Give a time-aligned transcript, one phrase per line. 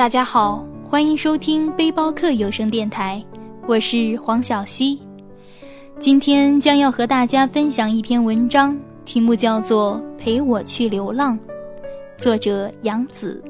[0.00, 3.22] 大家好，欢迎收听背包客有声电台，
[3.66, 4.98] 我是黄小溪。
[5.98, 11.38] 今天将要和大家分享一篇文章，题目叫做《陪我去流浪》，
[12.16, 13.44] 作者杨子。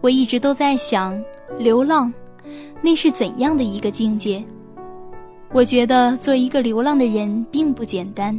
[0.00, 1.16] 我一直都在想，
[1.60, 2.12] 流浪，
[2.82, 4.42] 那是怎样的一个境界？
[5.52, 8.36] 我觉得做一个流浪的人并不简单，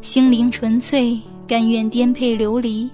[0.00, 2.88] 心灵纯粹，甘愿颠沛流离，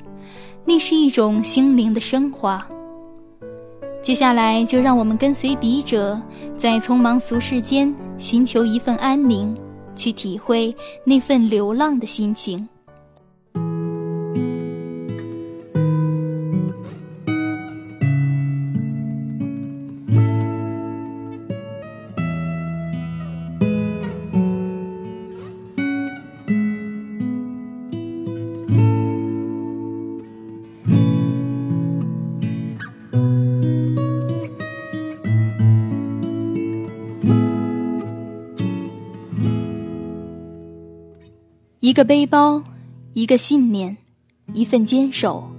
[0.65, 2.69] 那是一种心灵的升华。
[4.09, 6.19] 接下来，就让我们跟随笔者，
[6.57, 9.55] 在匆忙俗世间寻求一份安宁，
[9.95, 12.67] 去体会那份流浪的心情。
[41.89, 42.63] 一个背包，
[43.15, 43.97] 一个信念，
[44.53, 45.51] 一份坚守，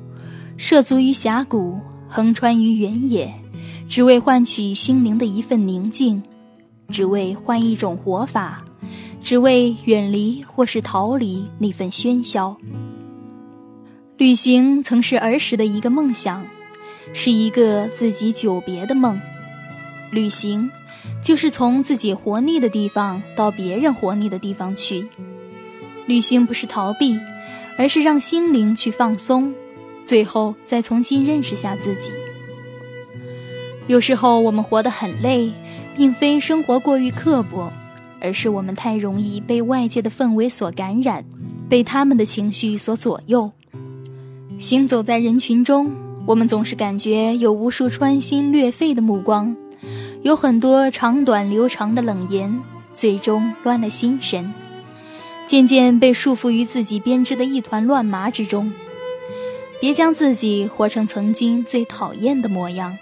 [0.57, 3.33] 涉足于峡谷，横穿于原野，
[3.89, 6.21] 只为换取心灵的一份宁静，
[6.89, 8.63] 只为换一种活法，
[9.23, 12.55] 只为远离或是逃离那份喧嚣。
[14.17, 16.45] 旅行曾是儿时的一个梦想，
[17.11, 19.19] 是一个自己久别的梦。
[20.11, 20.69] 旅行，
[21.23, 25.07] 就是从自己活腻的地方到别人活腻的地方去。
[26.09, 27.19] 旅行不是逃避，
[27.77, 29.53] 而是让心灵去放松，
[30.03, 32.09] 最后再重新认识下自己。
[33.85, 35.51] 有时候我们活得很累，
[35.95, 37.71] 并非生活过于刻薄，
[38.19, 41.23] 而是我们太容易被外界的氛围所感染，
[41.69, 43.51] 被他们的情绪所左右。
[44.59, 45.91] 行走在人群中，
[46.25, 49.55] 我们总是感觉有无数穿心裂肺的目光，
[50.23, 52.59] 有很多长短流长的冷言，
[52.95, 54.51] 最终乱了心神。
[55.49, 58.71] 渐渐被束缚于自己编织的一团乱麻之中，
[59.81, 62.95] 别将自己活成曾经最讨厌的模样。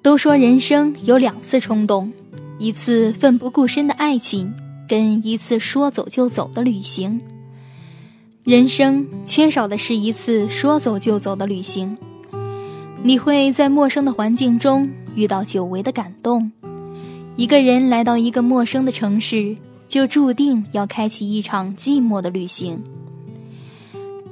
[0.00, 2.10] 都说人生有两次冲动，
[2.58, 4.54] 一次奋不顾身的爱情。
[4.90, 7.20] 跟一次说走就走的旅行，
[8.42, 11.96] 人生缺少的是一次说走就走的旅行。
[13.04, 16.50] 你会在陌生的环境中遇到久违的感动。
[17.36, 19.56] 一个人来到一个陌生的城市，
[19.86, 22.82] 就注定要开启一场寂寞的旅行。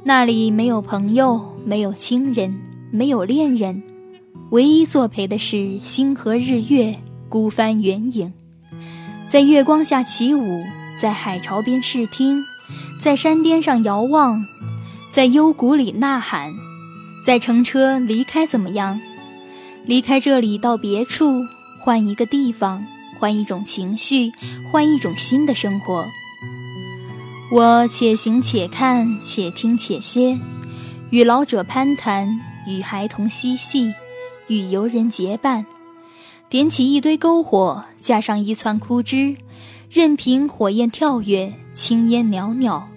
[0.03, 2.53] 那里没有朋友，没有亲人，
[2.91, 3.81] 没有恋人，
[4.51, 6.97] 唯一作陪的是星河日月，
[7.29, 8.33] 孤帆远影。
[9.29, 10.65] 在月光下起舞，
[10.99, 12.43] 在海潮边视听，
[12.99, 14.43] 在山巅上遥望，
[15.13, 16.51] 在幽谷里呐喊，
[17.27, 18.99] 在乘车离开怎么样？
[19.85, 21.45] 离开这里到别处，
[21.79, 22.83] 换一个地方，
[23.19, 24.33] 换一种情绪，
[24.73, 26.07] 换一种新的生活。
[27.53, 30.39] 我且行且看，且听且歇，
[31.11, 33.93] 与老者攀谈，与孩童嬉戏，
[34.47, 35.67] 与游人结伴。
[36.51, 39.37] 点起一堆篝火，架上一串枯枝，
[39.91, 42.89] 任凭火焰跳跃，青烟袅袅。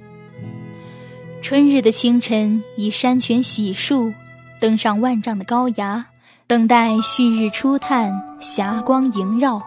[1.41, 4.13] 春日的清晨，以山泉洗漱，
[4.61, 6.05] 登上万丈的高崖，
[6.47, 9.61] 等待旭日初探，霞光萦绕。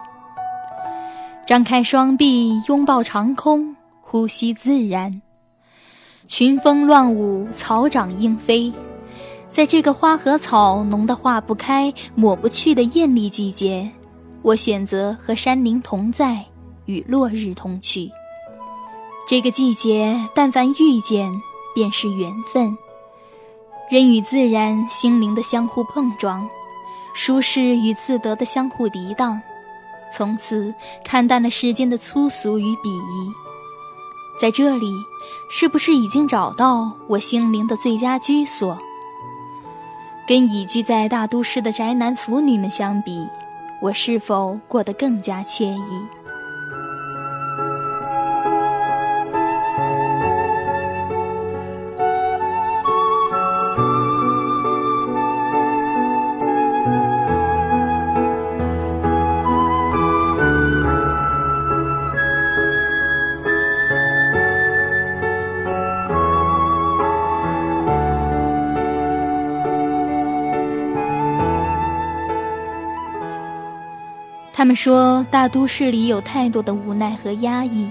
[1.45, 5.21] 张开双臂，拥抱长空，呼吸自然。
[6.25, 8.73] 群峰乱舞，草长莺飞。
[9.55, 13.89] 在这个花和草浓得化不开、抹不去的艳丽季节，
[14.41, 16.43] 我选择和山林同在，
[16.87, 18.11] 与落日同去。
[19.25, 21.31] 这个季节，但凡遇见，
[21.73, 22.77] 便是缘分。
[23.89, 26.45] 人与自然、心灵的相互碰撞，
[27.13, 29.41] 舒适与自得的相互涤荡，
[30.11, 30.75] 从此
[31.05, 33.31] 看淡了世间的粗俗与鄙夷。
[34.37, 34.91] 在这里，
[35.49, 38.77] 是不是已经找到我心灵的最佳居所？
[40.27, 43.29] 跟已居在大都市的宅男腐女们相比，
[43.79, 46.24] 我是否过得更加惬意？
[74.57, 77.89] 他们说，大都市里有太多的无奈和压抑，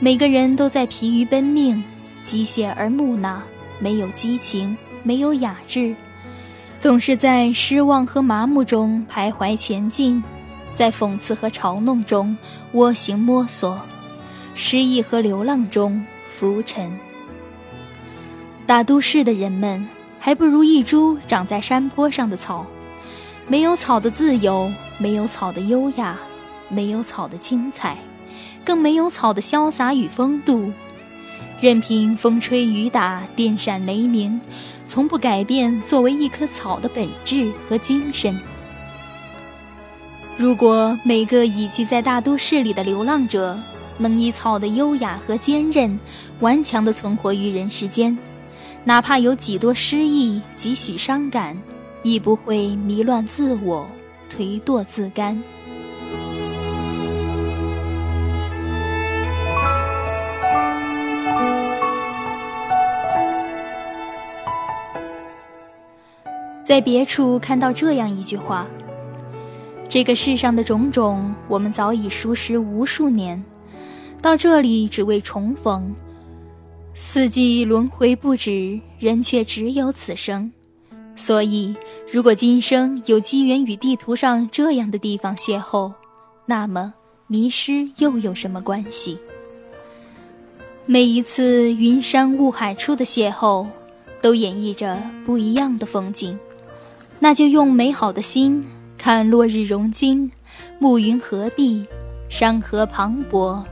[0.00, 1.82] 每个人都在疲于奔命，
[2.22, 3.40] 机械而木讷，
[3.78, 5.96] 没有激情，没有雅致，
[6.78, 10.22] 总是在失望和麻木中徘徊前进，
[10.74, 12.36] 在讽刺和嘲弄中
[12.72, 13.80] 蜗行摸索，
[14.54, 16.92] 失意和流浪中浮沉。
[18.66, 19.88] 大都市的人们，
[20.20, 22.66] 还不如一株长在山坡上的草。
[23.48, 24.70] 没有草的自由，
[25.02, 26.16] 没有草的优雅，
[26.68, 27.98] 没有草的精彩，
[28.64, 30.72] 更没有草的潇洒与风度。
[31.60, 34.40] 任凭风吹雨打，电闪雷鸣，
[34.86, 38.38] 从不改变作为一棵草的本质和精神。
[40.36, 43.58] 如果每个隐居在大都市里的流浪者，
[43.98, 45.98] 能以草的优雅和坚韧，
[46.38, 48.16] 顽强地存活于人世间，
[48.84, 51.56] 哪怕有几多失意，几许伤感。
[52.04, 53.88] 亦不会迷乱自我，
[54.32, 55.38] 颓堕自甘。
[66.64, 68.66] 在别处看到这样一句话
[69.90, 73.42] ：“这个世上的种种，我们早已熟识无数年，
[74.22, 75.94] 到这里只为重逢。
[76.94, 80.50] 四季轮回不止，人却只有此生。”
[81.14, 81.74] 所以，
[82.10, 85.92] 如果今生有机缘与地图上这样的地方邂逅，
[86.46, 86.92] 那么
[87.26, 89.18] 迷失又有什么关系？
[90.86, 93.66] 每一次云山雾海处的邂逅，
[94.20, 96.36] 都演绎着不一样的风景。
[97.20, 98.64] 那就用美好的心
[98.98, 100.28] 看落日融金，
[100.80, 101.86] 暮云合璧，
[102.28, 103.62] 山河磅礴，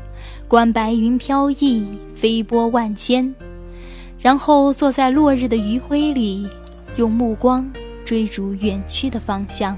[0.47, 1.85] 观白云飘逸，
[2.15, 3.35] 飞波万千，
[4.21, 6.49] 然后坐在落日的余晖里。
[7.01, 7.67] 用目光
[8.05, 9.75] 追逐远去的方向。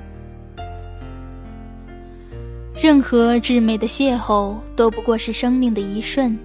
[2.75, 6.37] 任何至美的邂逅都不过是生命的一瞬。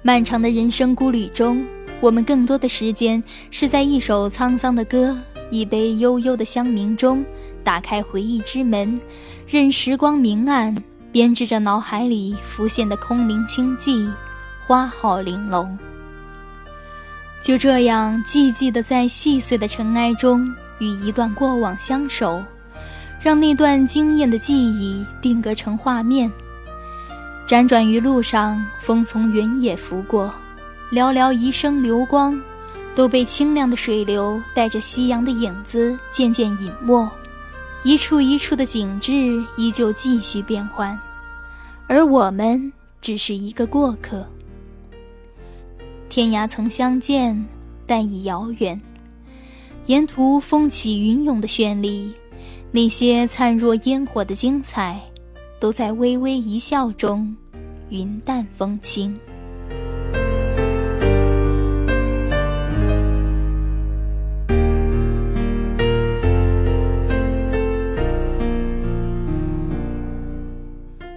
[0.00, 1.66] 漫长的人生孤旅中，
[2.00, 3.20] 我们更多的时间
[3.50, 5.18] 是在一首沧桑的歌、
[5.50, 7.24] 一杯悠悠的香茗中，
[7.64, 9.00] 打开回忆之门，
[9.48, 10.72] 任时光明暗，
[11.10, 14.08] 编织着脑海里浮现的空灵清寂，
[14.64, 15.76] 花好玲珑。
[17.42, 20.48] 就这样寂寂的在细碎的尘埃中
[20.78, 22.42] 与一段过往相守，
[23.20, 26.30] 让那段惊艳的记忆定格成画面。
[27.48, 30.32] 辗转于路上，风从原野拂过，
[30.92, 32.40] 寥寥一生流光，
[32.94, 37.10] 都被清亮的水流带着夕阳的影子渐渐隐没。
[37.82, 40.96] 一处一处的景致依旧继续变换，
[41.88, 44.24] 而我们只是一个过客。
[46.14, 47.42] 天涯曾相见，
[47.86, 48.78] 但已遥远。
[49.86, 52.12] 沿途风起云涌的绚丽，
[52.70, 55.00] 那些灿若烟火的精彩，
[55.58, 57.34] 都在微微一笑中，
[57.88, 59.18] 云淡风轻。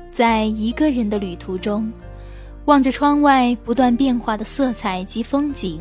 [0.09, 1.91] 在一个人的旅途中。
[2.65, 5.79] 望着窗外不断变化的色彩及风景，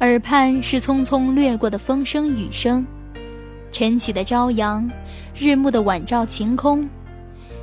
[0.00, 2.86] 耳畔是匆匆掠过的风声雨声，
[3.72, 4.88] 晨起的朝阳，
[5.34, 6.86] 日暮的晚照晴空，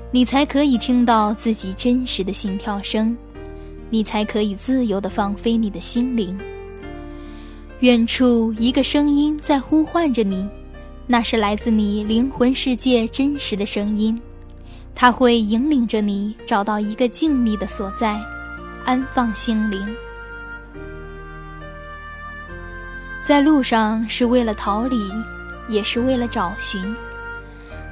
[0.10, 3.16] 你才可以听到自己真实的心跳声，
[3.92, 6.36] 你才可以自由地放飞你的心灵。
[7.82, 10.50] 远处一个声音在呼唤着你，
[11.06, 14.20] 那是来自你灵魂世界真实的声音。
[14.96, 18.20] 它会引领着你找到一个静谧的所在，
[18.86, 19.86] 安放心灵。
[23.22, 25.12] 在路上是为了逃离，
[25.68, 26.96] 也是为了找寻。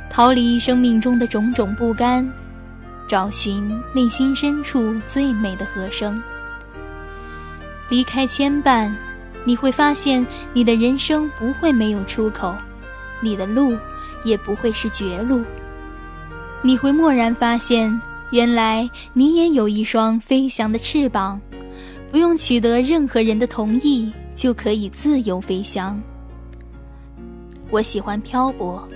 [0.10, 2.30] 逃离生命中的种种不甘，
[3.08, 6.22] 找寻内心深处最美的和声。
[7.90, 8.94] 离开牵绊，
[9.44, 12.56] 你会发现你的人生不会没有出口，
[13.22, 13.78] 你的路
[14.24, 15.44] 也不会是绝路。
[16.64, 18.00] 你会蓦然发现，
[18.32, 21.42] 原来你也有一双飞翔的翅膀，
[22.12, 26.00] 不用取得任何人的同意，就可以自由飞翔。
[27.72, 28.88] 我喜欢漂泊，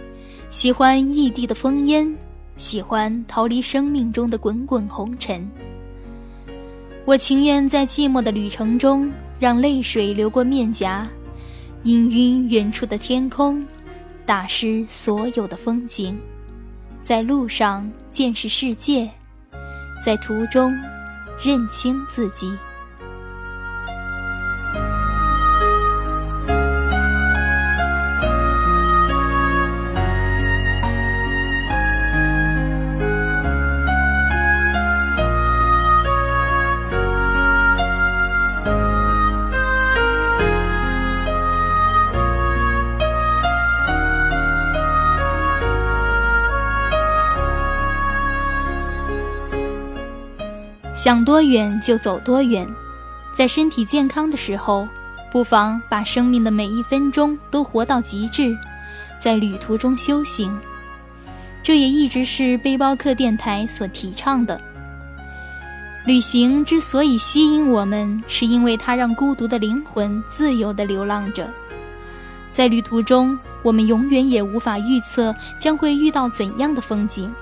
[0.51, 2.15] 喜欢异地的烽烟，
[2.55, 5.49] 喜欢逃离生命中的滚滚红尘。
[7.03, 11.07] 我情愿在寂寞的旅程中，让泪水流过面颊，
[11.83, 13.65] 氤氲远处的天空，
[14.23, 16.15] 打湿所有的风景。
[17.05, 19.07] 在路上见识世界，
[20.03, 20.75] 在途中
[21.39, 22.51] 认清自己。
[50.95, 52.65] 想多远就走多远，
[53.33, 54.87] 在身体健康的时候，
[55.29, 58.57] 不妨把生命的每一分钟都活到极致，
[59.19, 60.57] 在旅途中修行。
[61.61, 64.59] 这也一直是背包客电台所提倡的。
[66.05, 71.49] 旅行之所以吸引我们，是因为它让孤独的灵魂自由地流浪着。
[72.53, 77.33] 在旅途中，我们永远也无法预测将会遇到怎样的风景。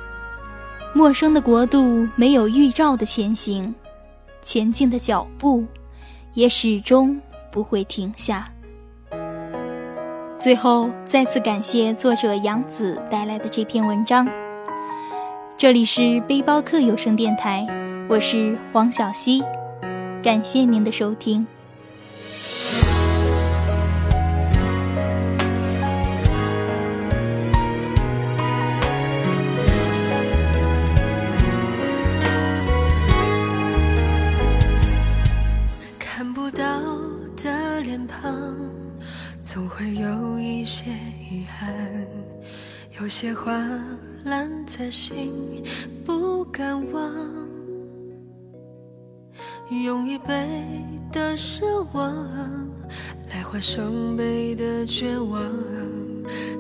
[0.95, 3.73] 陌生的国度没有预兆的前行，
[4.43, 5.65] 前进的脚步
[6.33, 7.19] 也始终
[7.51, 8.47] 不会停下。
[10.39, 14.27] 最后，再次感谢作者杨子带来的这篇文章。
[15.57, 17.65] 这里是背包客有声电台。
[18.07, 19.41] 我是黄小溪，
[20.21, 21.47] 感谢您的收听。
[39.53, 40.85] 总会有一些
[41.29, 41.71] 遗憾，
[42.99, 43.53] 有些话
[44.23, 45.63] 烂在心，
[46.03, 47.13] 不敢忘。
[49.83, 50.35] 用一杯
[51.11, 52.67] 的失望
[53.29, 55.39] 来换双倍的绝望，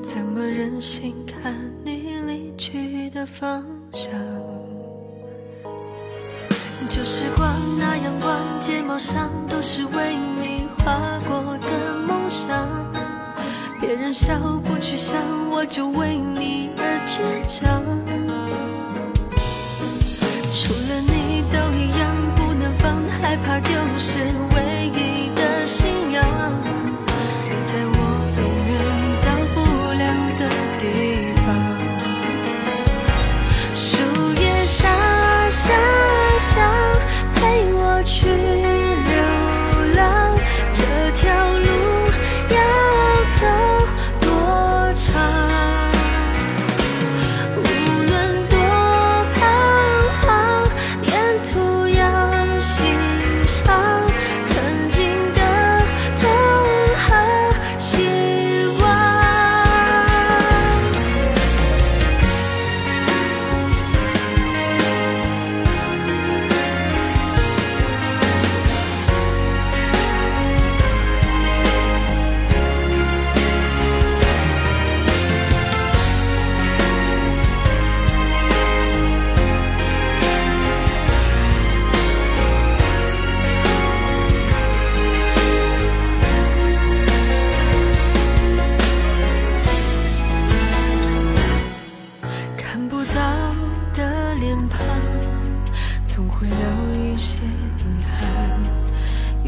[0.03, 1.51] 怎么忍心看
[1.83, 4.11] 你离去的方向？
[6.91, 10.93] 旧时光那阳光，睫毛上都是为你画
[11.27, 12.82] 过的梦想。
[13.85, 15.19] 别人笑不去想，
[15.51, 17.83] 我就为你而倔强。
[20.53, 22.23] 除了你都一样。
[22.35, 24.19] 不能放害怕丢失
[24.55, 26.23] 唯一的信仰，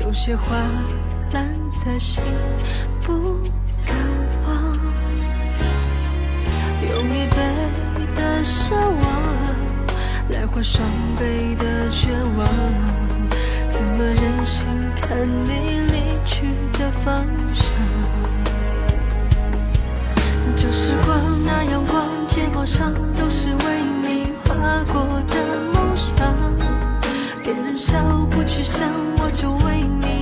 [0.06, 0.56] 有些话
[1.32, 2.22] 烂在心，
[3.02, 3.40] 不
[3.86, 3.98] 敢
[4.46, 4.78] 忘。
[6.88, 7.36] 用一杯
[8.16, 9.04] 的奢望
[10.30, 12.48] 来换双倍的绝望，
[13.68, 14.68] 怎么忍心
[15.02, 17.74] 看你离去的方向？
[20.56, 25.36] 旧时光那阳光，睫毛上都是为你画过的
[25.74, 26.55] 梦想。
[27.46, 27.96] 别人笑
[28.32, 30.15] 不去想，我就为你。